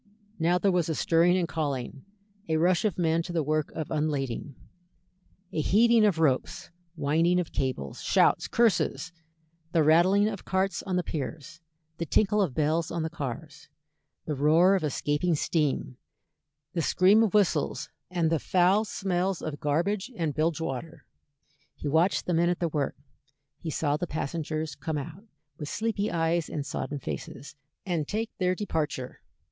[0.39, 2.03] Now there was a stirring and calling;
[2.49, 4.55] a rush of men to the work of unlading;
[5.53, 9.11] a heaving of ropes, winding of cables, shouts, curses,
[9.73, 11.61] the rattling of carts on the piers,
[11.99, 13.69] the tinkle of bells on the cars,
[14.25, 15.97] the roar of escaping steam,
[16.73, 21.05] the scream of whistles, and the foul smells of garbage and bilge water.
[21.75, 22.95] He watched the men at their work,
[23.59, 25.25] he saw the passengers come out,
[25.59, 27.55] with sleepy eyes and sodden faces,
[27.85, 29.21] and take their departure.